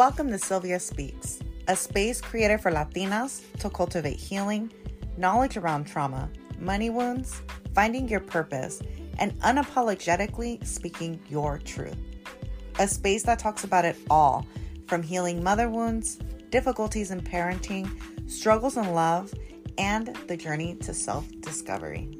[0.00, 4.72] Welcome to Sylvia Speaks, a space created for Latinas to cultivate healing,
[5.18, 7.42] knowledge around trauma, money wounds,
[7.74, 8.80] finding your purpose,
[9.18, 11.98] and unapologetically speaking your truth.
[12.78, 14.46] A space that talks about it all
[14.86, 16.16] from healing mother wounds,
[16.48, 17.86] difficulties in parenting,
[18.26, 19.34] struggles in love,
[19.76, 22.19] and the journey to self discovery.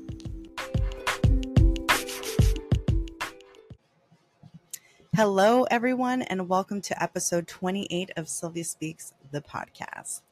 [5.23, 10.23] Hello, everyone, and welcome to episode 28 of Sylvia Speaks, the podcast.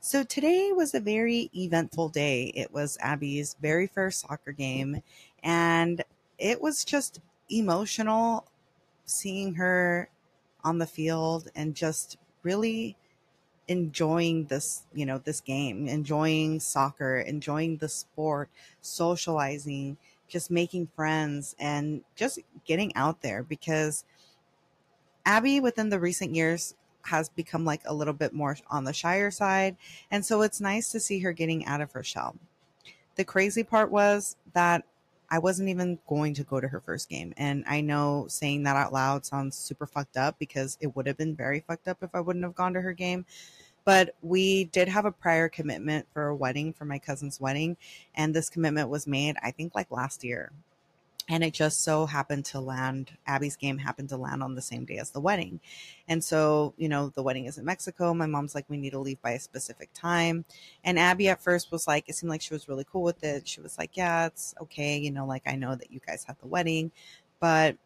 [0.00, 2.52] So, today was a very eventful day.
[2.54, 5.00] It was Abby's very first soccer game,
[5.42, 6.04] and
[6.38, 8.46] it was just emotional
[9.06, 10.10] seeing her
[10.62, 12.98] on the field and just really
[13.68, 18.50] enjoying this, you know, this game, enjoying soccer, enjoying the sport,
[18.82, 19.96] socializing,
[20.28, 24.04] just making friends, and just getting out there because
[25.26, 29.30] Abby, within the recent years, has become like a little bit more on the shyer
[29.30, 29.76] side.
[30.10, 32.36] And so it's nice to see her getting out of her shell.
[33.16, 34.84] The crazy part was that
[35.30, 37.32] I wasn't even going to go to her first game.
[37.36, 41.16] And I know saying that out loud sounds super fucked up because it would have
[41.16, 43.24] been very fucked up if I wouldn't have gone to her game.
[43.84, 47.76] But we did have a prior commitment for a wedding, for my cousin's wedding.
[48.14, 50.52] And this commitment was made, I think, like last year
[51.28, 54.84] and it just so happened to land abby's game happened to land on the same
[54.84, 55.60] day as the wedding.
[56.08, 58.12] And so you know the wedding is in mexico.
[58.14, 60.44] My mom's like we need to leave by a specific time.
[60.84, 63.48] And abby at first was like it seemed like she was really cool with it.
[63.48, 64.98] She was like yeah it's okay.
[64.98, 66.90] You know like i know that you guys have the wedding.
[67.40, 67.76] But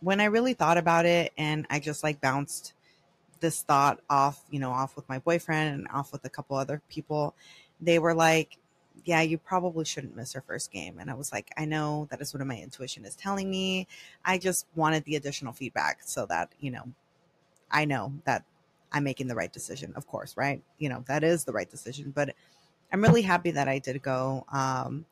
[0.00, 2.74] when i really thought about it and i just like bounced
[3.40, 6.82] this thought off you know off with my boyfriend and off with a couple other
[6.88, 7.34] people
[7.80, 8.58] they were like
[9.04, 10.98] yeah, you probably shouldn't miss her first game.
[10.98, 13.86] And I was like, I know that is what my intuition is telling me.
[14.24, 16.84] I just wanted the additional feedback so that, you know,
[17.70, 18.44] I know that
[18.92, 20.62] I'm making the right decision, of course, right?
[20.78, 22.12] You know, that is the right decision.
[22.14, 22.34] But
[22.92, 24.44] I'm really happy that I did go.
[24.52, 25.06] Um,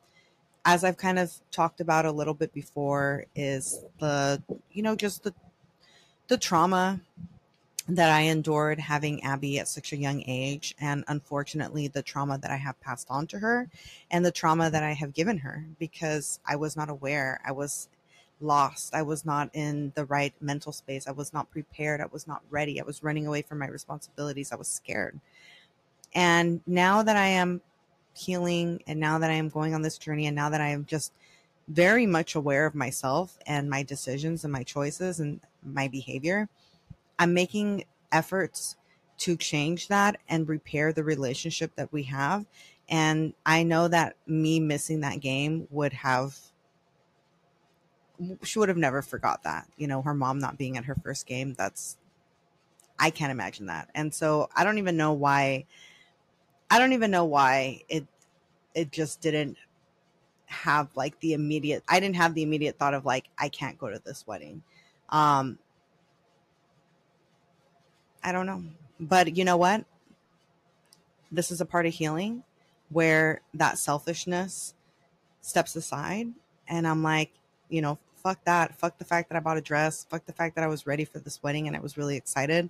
[0.63, 4.41] as I've kind of talked about a little bit before, is the,
[4.71, 5.33] you know, just the
[6.27, 7.01] the trauma
[7.95, 12.49] that I endured having Abby at such a young age, and unfortunately, the trauma that
[12.49, 13.69] I have passed on to her,
[14.09, 17.41] and the trauma that I have given her because I was not aware.
[17.45, 17.89] I was
[18.39, 18.95] lost.
[18.95, 21.05] I was not in the right mental space.
[21.05, 21.99] I was not prepared.
[21.99, 22.79] I was not ready.
[22.79, 24.53] I was running away from my responsibilities.
[24.53, 25.19] I was scared.
[26.13, 27.61] And now that I am
[28.13, 30.85] healing, and now that I am going on this journey, and now that I am
[30.85, 31.11] just
[31.67, 36.47] very much aware of myself and my decisions and my choices and my behavior
[37.21, 38.77] I'm making efforts
[39.19, 42.47] to change that and repair the relationship that we have.
[42.89, 46.35] And I know that me missing that game would have,
[48.41, 49.67] she would have never forgot that.
[49.77, 51.95] You know, her mom not being at her first game, that's,
[52.97, 53.89] I can't imagine that.
[53.93, 55.65] And so I don't even know why,
[56.71, 58.07] I don't even know why it,
[58.73, 59.57] it just didn't
[60.47, 63.91] have like the immediate, I didn't have the immediate thought of like, I can't go
[63.91, 64.63] to this wedding.
[65.09, 65.59] Um,
[68.23, 68.63] I don't know.
[68.99, 69.85] But you know what?
[71.31, 72.43] This is a part of healing
[72.89, 74.73] where that selfishness
[75.41, 76.27] steps aside.
[76.67, 77.31] And I'm like,
[77.69, 78.77] you know, fuck that.
[78.77, 80.05] Fuck the fact that I bought a dress.
[80.09, 82.69] Fuck the fact that I was ready for this wedding and I was really excited.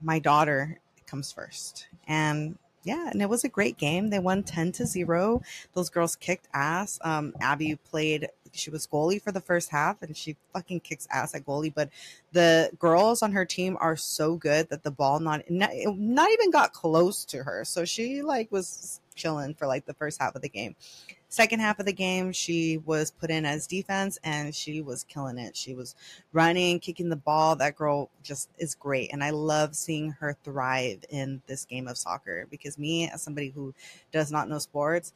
[0.00, 1.88] My daughter comes first.
[2.06, 4.10] And yeah, and it was a great game.
[4.10, 5.42] They won 10 to 0.
[5.74, 7.00] Those girls kicked ass.
[7.02, 11.34] Um, Abby played she was goalie for the first half and she fucking kicks ass
[11.34, 11.74] at goalie.
[11.74, 11.90] But
[12.32, 16.50] the girls on her team are so good that the ball not not, not even
[16.50, 17.64] got close to her.
[17.64, 20.76] So she like was chilling for like the first half of the game.
[21.28, 25.38] Second half of the game, she was put in as defense and she was killing
[25.38, 25.56] it.
[25.56, 25.96] She was
[26.32, 27.56] running, kicking the ball.
[27.56, 29.12] That girl just is great.
[29.12, 33.48] And I love seeing her thrive in this game of soccer because me, as somebody
[33.48, 33.74] who
[34.12, 35.12] does not know sports,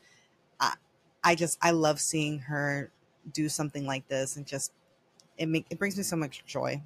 [0.59, 0.75] I,
[1.23, 2.91] I just, I love seeing her
[3.33, 4.73] do something like this and just
[5.39, 6.83] it make it brings me so much joy.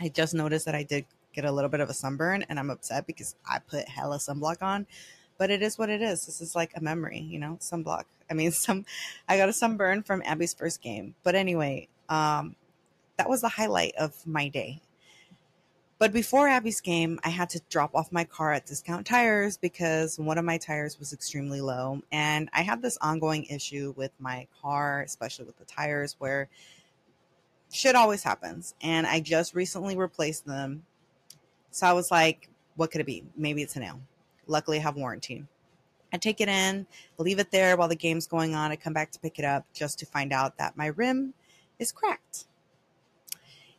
[0.00, 2.70] I just noticed that I did get a little bit of a sunburn and I'm
[2.70, 4.86] upset because I put hella sunblock on.
[5.38, 6.26] But it is what it is.
[6.26, 8.04] This is like a memory, you know, sunblock.
[8.30, 8.84] I mean, some
[9.28, 11.14] I got a sunburn from Abby's first game.
[11.22, 12.56] But anyway, um
[13.16, 14.80] that was the highlight of my day.
[15.98, 20.16] But before Abby's game, I had to drop off my car at Discount Tires because
[20.16, 22.02] one of my tires was extremely low.
[22.12, 26.48] And I have this ongoing issue with my car, especially with the tires, where
[27.72, 28.76] shit always happens.
[28.80, 30.84] And I just recently replaced them.
[31.72, 33.24] So I was like, what could it be?
[33.36, 34.00] Maybe it's a nail.
[34.46, 35.46] Luckily, I have warranty.
[36.12, 36.86] I take it in,
[37.18, 38.70] leave it there while the game's going on.
[38.70, 41.34] I come back to pick it up just to find out that my rim
[41.80, 42.46] is cracked.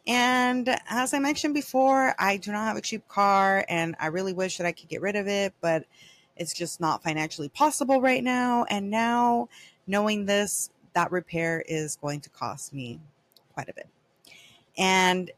[0.07, 4.33] And as I mentioned before, I do not have a cheap car and I really
[4.33, 5.85] wish that I could get rid of it, but
[6.35, 8.65] it's just not financially possible right now.
[8.69, 9.49] And now,
[9.85, 12.99] knowing this, that repair is going to cost me
[13.53, 13.87] quite a bit.
[14.77, 15.31] And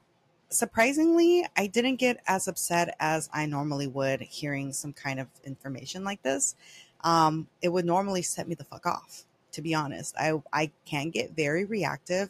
[0.49, 6.03] surprisingly, I didn't get as upset as I normally would hearing some kind of information
[6.03, 6.55] like this.
[7.03, 10.15] Um, it would normally set me the fuck off, to be honest.
[10.17, 12.29] I, I can get very reactive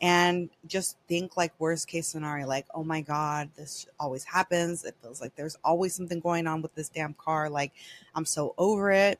[0.00, 4.84] and just think like worst case scenario like oh my god this always happens.
[4.84, 7.72] It feels like there's always something going on with this damn car like
[8.14, 9.18] i'm so over it.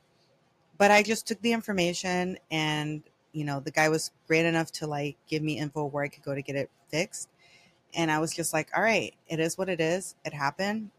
[0.76, 3.02] But i just took the information and
[3.32, 6.22] you know the guy was great enough to like give me info where i could
[6.22, 7.28] go to get it fixed.
[7.94, 10.14] And i was just like all right it is what it is.
[10.24, 10.90] It happened.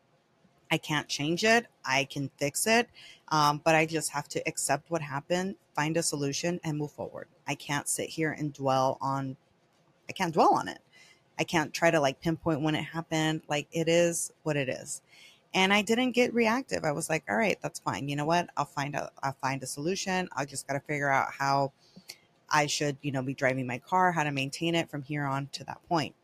[0.71, 1.65] I can't change it.
[1.83, 2.89] I can fix it.
[3.29, 7.29] Um, but i just have to accept what happened find a solution and move forward.
[7.47, 9.37] I can't sit here and dwell on
[10.09, 10.79] I can't dwell on it.
[11.39, 13.41] I can't try to like pinpoint when it happened.
[13.47, 15.01] Like it is what it is.
[15.53, 16.83] And I didn't get reactive.
[16.83, 18.09] I was like, all right, that's fine.
[18.09, 18.49] You know what?
[18.57, 20.27] I'll find out I'll find a solution.
[20.35, 21.71] I just gotta figure out how
[22.51, 25.47] I should, you know, be driving my car, how to maintain it from here on
[25.53, 26.15] to that point.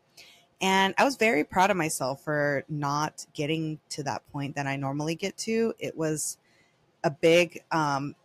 [0.62, 4.76] And I was very proud of myself for not getting to that point that I
[4.76, 5.74] normally get to.
[5.80, 6.38] It was
[7.04, 8.16] a big um,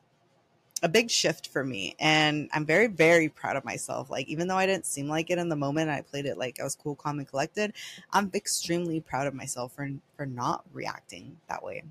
[0.82, 4.08] a big shift for me and i'm very very proud of myself.
[4.10, 6.58] Like even though i didn't seem like it in the moment i played it like
[6.60, 7.72] i was cool calm and collected
[8.12, 11.82] i'm extremely proud of myself for for not reacting that way.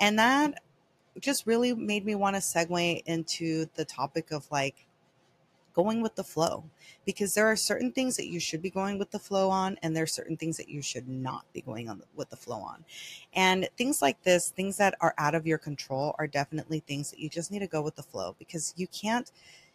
[0.00, 0.62] And that
[1.20, 4.86] just really made me want to segue into the topic of like
[5.74, 6.64] going with the flow
[7.04, 9.94] because there are certain things that you should be going with the flow on and
[9.94, 12.84] there are certain things that you should not be going on with the flow on.
[13.34, 17.18] And things like this things that are out of your control are definitely things that
[17.18, 19.30] you just need to go with the flow because you can't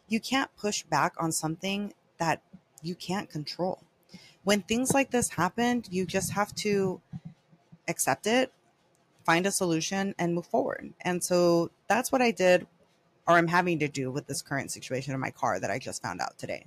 [0.08, 2.42] you can't push back on something that
[2.82, 3.84] you can't control.
[4.44, 7.02] When things like this happened you just have to
[7.88, 8.54] accept it
[9.26, 10.94] find a solution and move forward.
[11.02, 12.66] And so that's what i did
[13.30, 16.02] or I'm having to do with this current situation in my car that I just
[16.02, 16.66] found out today.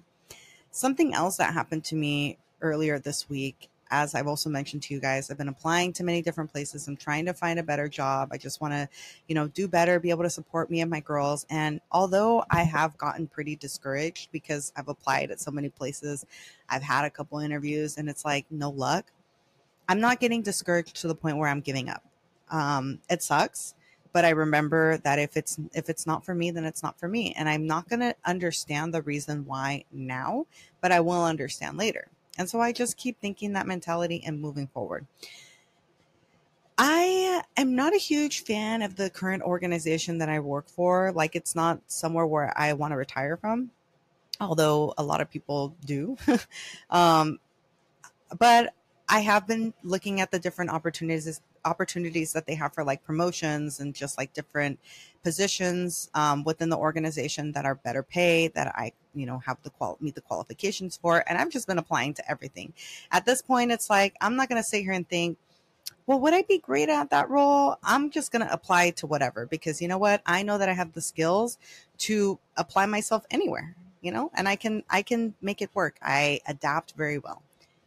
[0.70, 5.00] Something else that happened to me earlier this week, as I've also mentioned to you
[5.00, 6.86] guys, I've been applying to many different places.
[6.86, 8.28] I'm trying to find a better job.
[8.30, 8.88] I just want to,
[9.26, 11.44] you know, do better, be able to support me and my girls.
[11.50, 16.24] And although I have gotten pretty discouraged because I've applied at so many places,
[16.68, 19.10] I've had a couple interviews and it's like no luck.
[19.88, 22.04] I'm not getting discouraged to the point where I'm giving up.
[22.50, 23.74] Um, it sucks
[24.12, 27.08] but I remember that if it's if it's not for me, then it's not for
[27.08, 30.46] me, and I'm not going to understand the reason why now,
[30.80, 32.08] but I will understand later.
[32.38, 35.06] And so I just keep thinking that mentality and moving forward.
[36.78, 41.12] I am not a huge fan of the current organization that I work for.
[41.12, 43.70] Like, it's not somewhere where I want to retire from,
[44.40, 46.16] although a lot of people do.
[46.90, 47.38] um,
[48.38, 48.72] but
[49.08, 53.80] I have been looking at the different opportunities opportunities that they have for like promotions
[53.80, 54.78] and just like different
[55.22, 59.70] positions um, within the organization that are better pay that I you know have the
[59.70, 62.72] qual meet the qualifications for and I've just been applying to everything.
[63.10, 65.38] At this point it's like I'm not going to sit here and think
[66.06, 67.76] well, would I be great at that role?
[67.82, 70.20] I'm just going to apply to whatever because you know what?
[70.26, 71.58] I know that I have the skills
[71.98, 75.96] to apply myself anywhere, you know, and I can I can make it work.
[76.02, 77.42] I adapt very well,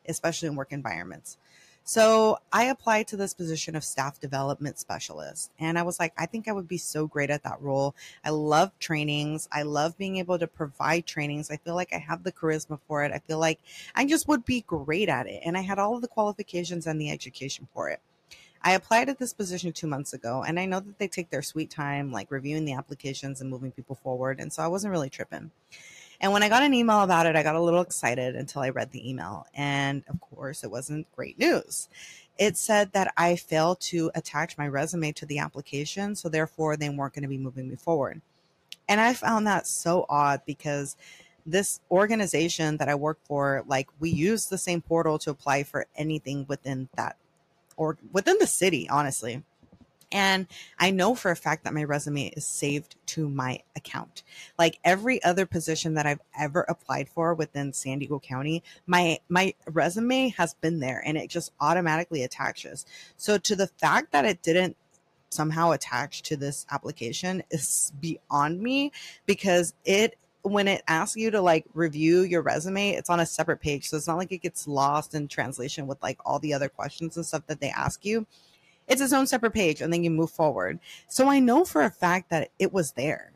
[0.07, 1.37] especially in work environments.
[1.87, 5.51] So I applied to this position of staff development specialist.
[5.59, 7.93] And I was like, I think I would be so great at that role.
[8.23, 9.47] I love trainings.
[9.51, 11.51] I love being able to provide trainings.
[11.51, 13.11] I feel like I have the charisma for it.
[13.11, 13.59] I feel like
[13.93, 15.43] I just would be great at it.
[15.45, 18.01] And I had all of the qualifications and the education for it.
[18.63, 21.43] I applied at this position two months ago, and I know that they take their
[21.43, 24.39] sweet time, like reviewing the applications and moving people forward.
[24.39, 25.51] And so I wasn't really tripping.
[26.25, 28.69] And when I got an email about it, I got a little excited until I
[28.69, 29.45] read the email.
[29.53, 31.87] And of course, it wasn't great news.
[32.39, 36.15] It said that I failed to attach my resume to the application.
[36.15, 38.23] So therefore, they weren't going to be moving me forward.
[38.89, 40.97] And I found that so odd because
[41.45, 45.85] this organization that I work for, like we use the same portal to apply for
[45.95, 47.17] anything within that
[47.77, 49.43] or within the city, honestly.
[50.15, 50.47] And
[50.79, 54.23] I know for a fact that my resume is saved to my account.
[54.57, 59.55] Like every other position that I've ever applied for within San Diego County, my my
[59.67, 62.85] resume has been there and it just automatically attaches.
[63.17, 64.77] So to the fact that it didn't
[65.31, 68.93] somehow attach to this application is beyond me
[69.25, 73.59] because it when it asks you to like review your resume, it's on a separate
[73.59, 73.89] page.
[73.89, 77.17] So it's not like it gets lost in translation with like all the other questions
[77.17, 78.25] and stuff that they ask you
[78.87, 80.79] it's its own separate page and then you move forward.
[81.07, 83.31] So I know for a fact that it was there.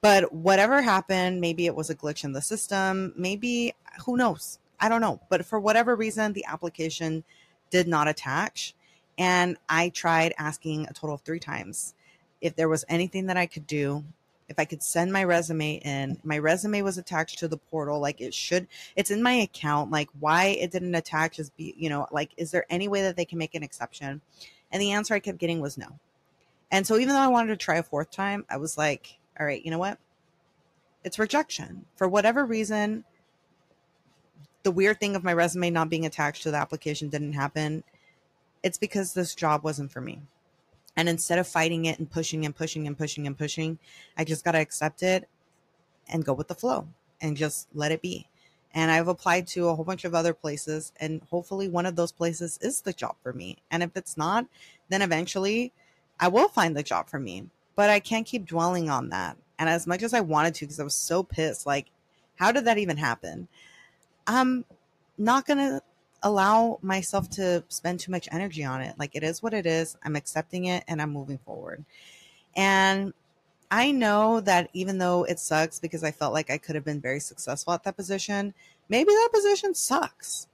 [0.00, 4.58] But whatever happened, maybe it was a glitch in the system, maybe who knows?
[4.78, 5.20] I don't know.
[5.30, 7.24] But for whatever reason, the application
[7.70, 8.74] did not attach.
[9.16, 11.94] And I tried asking a total of three times
[12.40, 14.04] if there was anything that I could do,
[14.48, 16.18] if I could send my resume in.
[16.22, 18.66] My resume was attached to the portal, like it should.
[18.96, 19.90] It's in my account.
[19.90, 23.16] Like why it didn't attach is be, you know, like is there any way that
[23.16, 24.20] they can make an exception?
[24.70, 25.98] And the answer I kept getting was no.
[26.70, 29.46] And so even though I wanted to try a fourth time, I was like, all
[29.46, 29.98] right, you know what?
[31.04, 31.84] It's rejection.
[31.96, 33.04] For whatever reason,
[34.62, 37.84] the weird thing of my resume not being attached to the application didn't happen.
[38.62, 40.22] It's because this job wasn't for me.
[40.96, 43.78] And instead of fighting it and pushing and pushing and pushing and pushing,
[44.16, 45.28] I just got to accept it
[46.08, 46.88] and go with the flow
[47.20, 48.28] and just let it be.
[48.74, 52.10] And I've applied to a whole bunch of other places, and hopefully, one of those
[52.10, 53.58] places is the job for me.
[53.70, 54.46] And if it's not,
[54.88, 55.72] then eventually
[56.18, 57.48] I will find the job for me.
[57.76, 59.36] But I can't keep dwelling on that.
[59.58, 61.86] And as much as I wanted to, because I was so pissed, like,
[62.36, 63.46] how did that even happen?
[64.26, 64.64] I'm
[65.18, 65.82] not going to
[66.24, 68.98] allow myself to spend too much energy on it.
[68.98, 69.96] Like, it is what it is.
[70.02, 71.84] I'm accepting it and I'm moving forward.
[72.56, 73.12] And
[73.70, 77.00] I know that even though it sucks because I felt like I could have been
[77.00, 78.54] very successful at that position,
[78.88, 80.48] maybe that position sucks.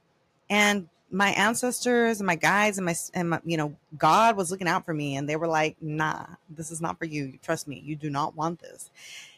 [0.49, 4.67] And my ancestors and my guides and my and my, you know God was looking
[4.67, 7.37] out for me and they were like, "Nah, this is not for you.
[7.41, 8.89] Trust me, you do not want this."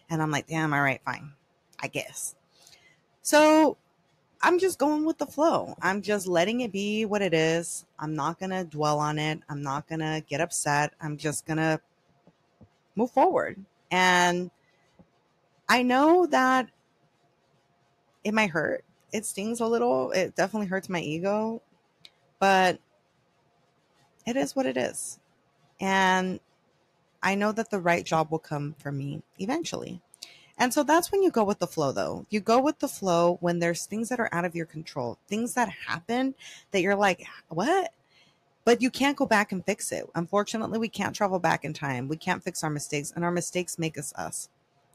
[0.10, 1.32] And I'm like, "Damn, all right, fine.
[1.80, 2.36] I guess."
[3.22, 3.78] So,
[4.46, 5.74] I'm just going with the flow.
[5.82, 7.86] I'm just letting it be what it is.
[7.98, 9.40] I'm not going to dwell on it.
[9.48, 10.94] I'm not going to get upset.
[11.00, 11.80] I'm just going to
[12.98, 13.58] move forward.
[13.90, 14.52] And
[15.70, 16.70] I know that
[18.26, 18.84] it might hurt.
[19.14, 20.12] It stings a little.
[20.12, 21.62] It definitely hurts my ego,
[22.40, 22.80] but
[24.26, 25.20] it is what it is.
[25.80, 26.42] And
[27.22, 30.02] I know that the right job will come for me eventually.
[30.58, 32.26] And so that's when you go with the flow, though.
[32.30, 35.56] You go with the flow when there's things that are out of your control, things
[35.56, 36.36] that happen
[36.72, 37.92] that you're like, what?
[38.66, 40.10] but you can't go back and fix it.
[40.16, 42.08] Unfortunately, we can't travel back in time.
[42.08, 44.50] We can't fix our mistakes, and our mistakes make us us.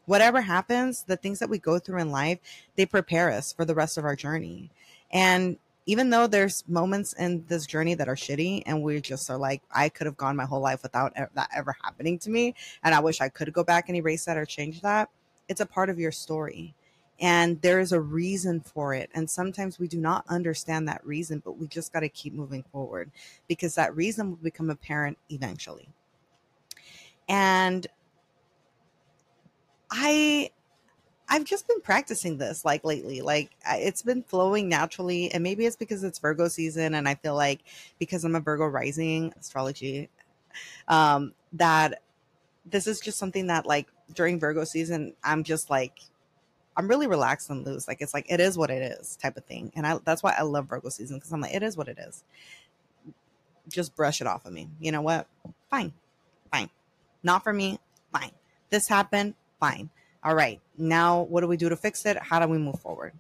[0.07, 2.39] Whatever happens, the things that we go through in life,
[2.77, 4.71] they prepare us for the rest of our journey.
[5.11, 9.39] And even though there's moments in this journey that are shitty and we just are
[9.39, 12.95] like i could have gone my whole life without that ever happening to me and
[12.95, 15.09] i wish i could go back and erase that or change that
[15.49, 16.75] it's a part of your story
[17.21, 21.43] and there is a reason for it and sometimes we do not understand that reason
[21.45, 23.11] but we just got to keep moving forward
[23.49, 25.89] because that reason will become apparent eventually.
[27.29, 27.87] And
[29.91, 30.51] i
[31.29, 35.77] i've just been practicing this like lately like it's been flowing naturally and maybe it's
[35.77, 37.61] because it's virgo season and i feel like
[37.99, 40.09] because i'm a virgo rising astrology
[40.89, 42.03] um that
[42.67, 46.01] this is just something that like during virgo season i'm just like
[46.79, 47.89] I'm really relaxed and loose.
[47.89, 49.73] Like it's like it is what it is type of thing.
[49.75, 51.99] And I that's why I love Virgo season because I'm like, it is what it
[51.99, 52.23] is.
[53.69, 54.69] Just brush it off of me.
[54.79, 55.27] You know what?
[55.71, 55.93] Fine.
[56.53, 56.71] Fine.
[57.25, 57.81] Not for me.
[58.13, 58.31] Fine.
[58.71, 59.35] This happened.
[59.59, 59.91] Fine.
[60.23, 60.61] All right.
[60.79, 62.17] Now what do we do to fix it?
[62.17, 63.13] How do we move forward?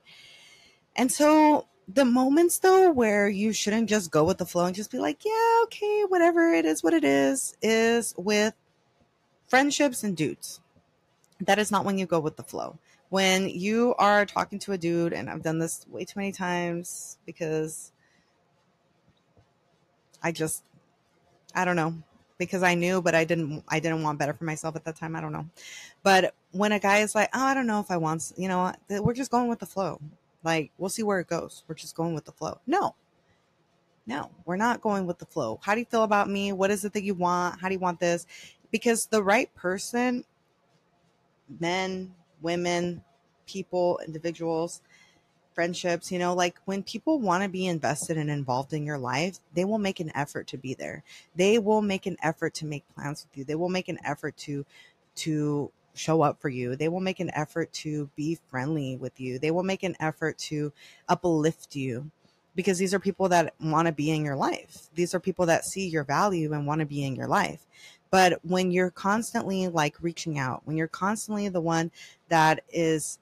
[0.94, 4.92] And so the moments though where you shouldn't just go with the flow and just
[4.92, 8.54] be like, yeah, okay, whatever it is, what it is, is with
[9.48, 10.60] friendships and dudes.
[11.40, 12.78] That is not when you go with the flow
[13.10, 17.18] when you are talking to a dude, and I've done this way too many times
[17.24, 17.92] because
[20.22, 20.62] I just,
[21.54, 21.94] I don't know,
[22.36, 25.16] because I knew, but I didn't, I didn't want better for myself at that time.
[25.16, 25.48] I don't know.
[26.02, 28.72] But when a guy is like, oh, I don't know if I want, you know,
[28.90, 30.00] we're just going with the flow.
[30.44, 31.64] Like, we'll see where it goes.
[31.66, 32.60] We're just going with the flow.
[32.66, 32.94] No,
[34.06, 35.58] no, we're not going with the flow.
[35.62, 36.52] How do you feel about me?
[36.52, 37.60] What is it that you want?
[37.60, 38.26] How do you want this?
[38.70, 40.24] Because the right person,
[41.60, 43.02] men, women,
[43.46, 44.82] people, individuals,
[45.54, 49.40] friendships, you know, like when people want to be invested and involved in your life,
[49.54, 51.02] they will make an effort to be there.
[51.34, 53.44] They will make an effort to make plans with you.
[53.44, 54.64] They will make an effort to
[55.16, 56.76] to show up for you.
[56.76, 59.40] They will make an effort to be friendly with you.
[59.40, 60.72] They will make an effort to
[61.08, 62.10] uplift you
[62.54, 64.88] because these are people that want to be in your life.
[64.94, 67.66] These are people that see your value and want to be in your life.
[68.10, 71.90] But when you're constantly like reaching out, when you're constantly the one
[72.28, 73.18] that is,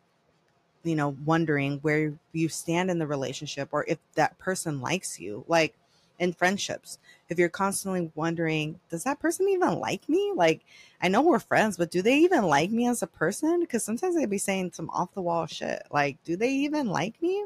[0.85, 5.45] you know, wondering where you stand in the relationship or if that person likes you,
[5.49, 5.75] like
[6.19, 10.33] in friendships, if you're constantly wondering, does that person even like me?
[10.35, 10.63] Like,
[11.03, 13.61] I know we're friends, but do they even like me as a person?
[13.61, 15.83] Because sometimes they'd be saying some off the wall shit.
[15.91, 17.45] Like, do they even like me?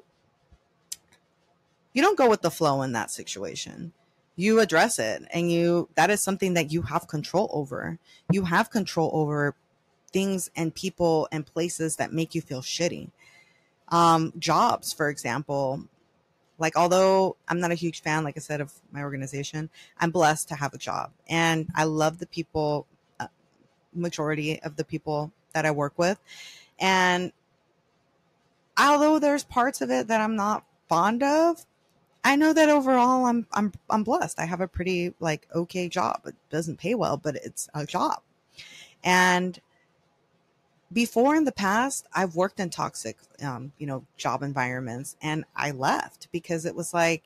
[1.95, 3.93] You don't go with the flow in that situation
[4.37, 7.99] you address it and you that is something that you have control over
[8.31, 9.55] you have control over
[10.13, 13.11] things and people and places that make you feel shitty
[13.89, 15.85] um, jobs for example
[16.59, 20.49] Like, although I'm not a huge fan, like I said, of my organization, I'm blessed
[20.51, 21.11] to have a job.
[21.27, 22.87] And I love the people,
[23.19, 23.29] uh,
[23.95, 26.21] majority of the people that I work with.
[26.79, 27.33] And
[28.77, 31.65] although there's parts of it that I'm not fond of,
[32.23, 34.39] I know that overall I'm I'm I'm blessed.
[34.39, 36.21] I have a pretty like okay job.
[36.27, 38.21] It doesn't pay well, but it's a job.
[39.03, 39.59] And
[40.93, 45.71] before in the past, I've worked in toxic, um, you know, job environments, and I
[45.71, 47.23] left because it was like,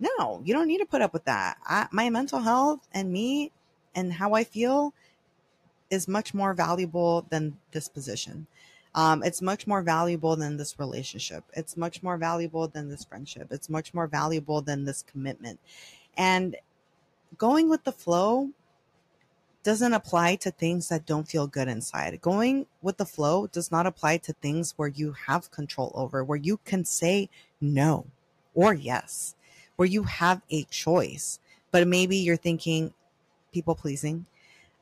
[0.00, 1.58] no, you don't need to put up with that.
[1.64, 3.52] I, my mental health and me
[3.94, 4.92] and how I feel
[5.90, 8.46] is much more valuable than this position.
[8.96, 11.44] Um, it's much more valuable than this relationship.
[11.52, 13.48] It's much more valuable than this friendship.
[13.50, 15.60] It's much more valuable than this commitment.
[16.16, 16.56] And
[17.36, 18.50] going with the flow
[19.62, 22.18] doesn't apply to things that don't feel good inside.
[22.22, 26.38] Going with the flow does not apply to things where you have control over, where
[26.38, 27.28] you can say
[27.60, 28.06] no
[28.54, 29.34] or yes,
[29.74, 31.38] where you have a choice.
[31.70, 32.94] But maybe you're thinking
[33.52, 34.24] people pleasing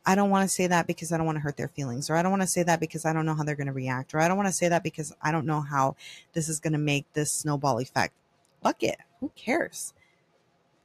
[0.06, 2.16] I don't want to say that because I don't want to hurt their feelings, or
[2.16, 4.14] I don't want to say that because I don't know how they're going to react,
[4.14, 5.96] or I don't want to say that because I don't know how
[6.34, 8.14] this is going to make this snowball effect.
[8.62, 8.99] Fuck it.
[9.20, 9.94] Who cares?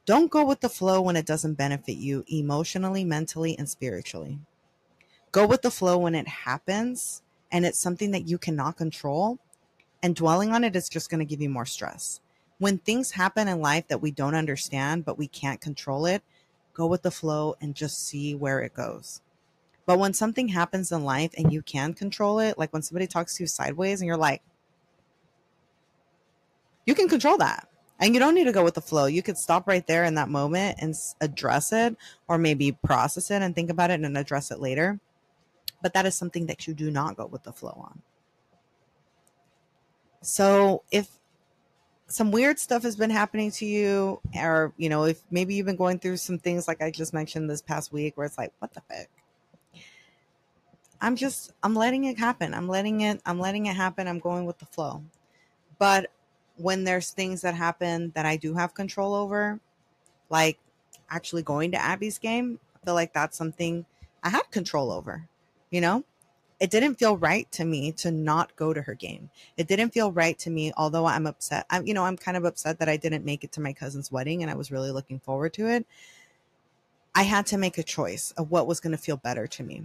[0.06, 4.38] Don't go with the flow when it doesn't benefit you emotionally, mentally, and spiritually.
[5.32, 7.22] Go with the flow when it happens
[7.52, 9.38] and it's something that you cannot control,
[10.02, 12.20] and dwelling on it is just going to give you more stress.
[12.58, 16.22] When things happen in life that we don't understand, but we can't control it,
[16.80, 19.20] go with the flow and just see where it goes.
[19.84, 23.36] But when something happens in life and you can control it, like when somebody talks
[23.36, 24.40] to you sideways and you're like,
[26.86, 27.68] you can control that.
[27.98, 29.04] And you don't need to go with the flow.
[29.04, 31.96] You could stop right there in that moment and address it,
[32.28, 34.98] or maybe process it and think about it and address it later.
[35.82, 38.00] But that is something that you do not go with the flow on.
[40.22, 41.08] So if
[42.10, 45.76] some weird stuff has been happening to you, or you know, if maybe you've been
[45.76, 48.74] going through some things like I just mentioned this past week, where it's like, what
[48.74, 49.06] the fuck?
[51.00, 52.52] I'm just, I'm letting it happen.
[52.52, 54.06] I'm letting it, I'm letting it happen.
[54.08, 55.02] I'm going with the flow.
[55.78, 56.10] But
[56.56, 59.60] when there's things that happen that I do have control over,
[60.28, 60.58] like
[61.08, 63.86] actually going to Abby's game, I feel like that's something
[64.22, 65.26] I had control over,
[65.70, 66.04] you know?
[66.60, 69.30] It didn't feel right to me to not go to her game.
[69.56, 71.64] It didn't feel right to me, although I'm upset.
[71.70, 74.12] I'm, you know, I'm kind of upset that I didn't make it to my cousin's
[74.12, 75.86] wedding and I was really looking forward to it.
[77.14, 79.84] I had to make a choice of what was going to feel better to me.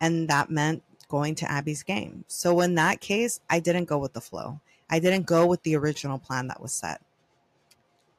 [0.00, 2.24] And that meant going to Abby's game.
[2.28, 4.60] So in that case, I didn't go with the flow.
[4.88, 7.02] I didn't go with the original plan that was set.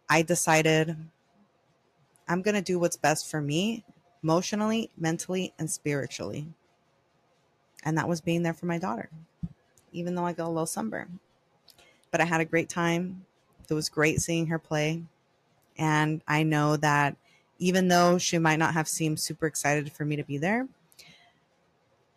[0.07, 0.95] I decided
[2.27, 3.83] I'm going to do what's best for me
[4.21, 6.53] emotionally, mentally, and spiritually
[7.83, 9.09] and that was being there for my daughter,
[9.91, 11.19] even though I got a little sunburn.
[12.11, 13.25] But I had a great time.
[13.69, 15.03] It was great seeing her play.
[15.77, 17.15] And I know that
[17.59, 20.67] even though she might not have seemed super excited for me to be there,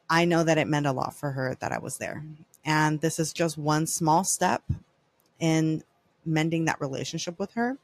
[0.08, 2.24] I know that it meant a lot for her that I was there.
[2.64, 4.62] And this is just one small step
[5.38, 5.82] in
[6.24, 7.78] mending that relationship with her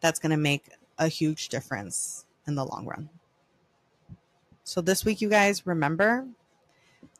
[0.00, 3.08] that's going to make a huge difference in the long run.
[4.62, 6.26] So, this week, you guys remember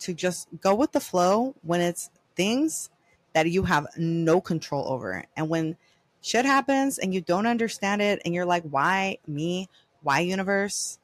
[0.01, 2.91] to just go with the flow when it's things
[3.33, 5.25] that you have no control over.
[5.37, 5.77] And when
[6.23, 9.69] shit happens and you don't understand it and you're like, why me?
[10.03, 10.99] Why universe?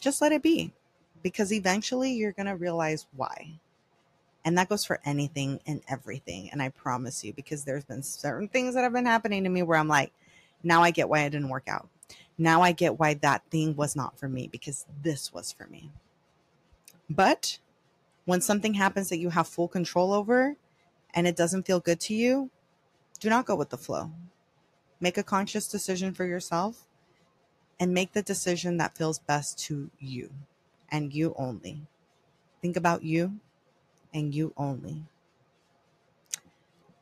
[0.00, 0.72] Just let it be
[1.22, 3.60] because eventually you're going to realize why.
[4.44, 6.50] And that goes for anything and everything.
[6.50, 9.62] And I promise you, because there's been certain things that have been happening to me
[9.62, 10.12] where I'm like,
[10.62, 11.88] now I get why it didn't work out.
[12.38, 15.90] Now I get why that thing was not for me because this was for me.
[17.10, 17.58] But
[18.24, 20.56] when something happens that you have full control over
[21.14, 22.50] and it doesn't feel good to you,
[23.18, 24.10] do not go with the flow.
[25.00, 26.86] Make a conscious decision for yourself
[27.78, 30.30] and make the decision that feels best to you
[30.90, 31.82] and you only.
[32.60, 33.40] Think about you
[34.12, 35.04] and you only.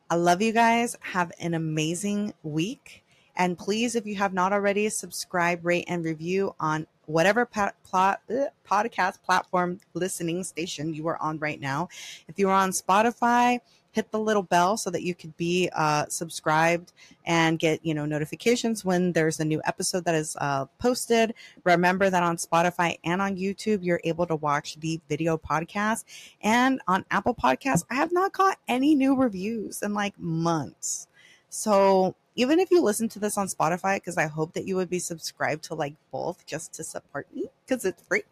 [0.09, 0.95] I love you guys.
[1.01, 3.03] Have an amazing week.
[3.35, 8.45] And please, if you have not already, subscribe, rate, and review on whatever plot, uh,
[8.65, 11.89] podcast platform listening station you are on right now.
[12.27, 13.59] If you are on Spotify,
[13.91, 16.93] hit the little bell so that you could be uh, subscribed
[17.25, 21.33] and get you know notifications when there's a new episode that is uh, posted.
[21.63, 26.05] Remember that on spotify and on youtube you're able to watch the video podcast.
[26.41, 31.07] And on apple podcasts i have not got any new reviews in like months
[31.49, 34.89] so even if you listen to this on Spotify, because I hope that you would
[34.89, 38.23] be subscribed to like both just to support me because it's free.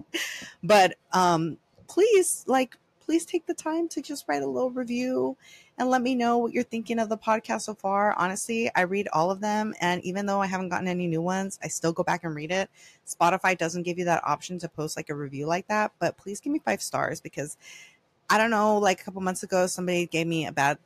[0.63, 5.35] But um, please, like, please take the time to just write a little review
[5.77, 8.13] and let me know what you're thinking of the podcast so far.
[8.17, 9.73] Honestly, I read all of them.
[9.81, 12.51] And even though I haven't gotten any new ones, I still go back and read
[12.51, 12.69] it.
[13.05, 16.39] Spotify doesn't give you that option to post like a review like that, but please
[16.39, 17.57] give me five stars because
[18.29, 20.77] I don't know, like a couple months ago, somebody gave me a bad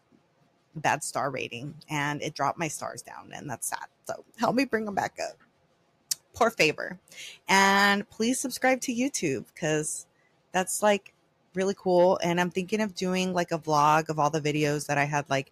[0.75, 3.87] bad star rating and it dropped my stars down and that's sad.
[4.05, 5.37] So help me bring them back up.
[6.33, 6.99] Poor favor.
[7.47, 10.07] And please subscribe to YouTube because
[10.51, 11.13] that's like
[11.53, 12.19] really cool.
[12.23, 15.29] And I'm thinking of doing like a vlog of all the videos that I had
[15.29, 15.51] like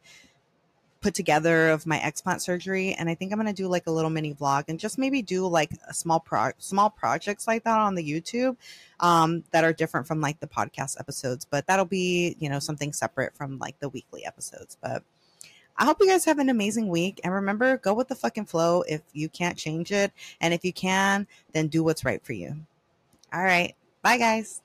[1.01, 3.91] put together of my explant surgery and i think i'm going to do like a
[3.91, 7.77] little mini vlog and just maybe do like a small pro small projects like that
[7.77, 8.55] on the youtube
[9.01, 12.91] um, that are different from like the podcast episodes but that'll be you know something
[12.93, 15.03] separate from like the weekly episodes but
[15.81, 17.21] I hope you guys have an amazing week.
[17.23, 20.11] And remember, go with the fucking flow if you can't change it.
[20.41, 22.53] And if you can, then do what's right for you.
[23.33, 23.75] All right.
[24.01, 24.61] Bye, guys.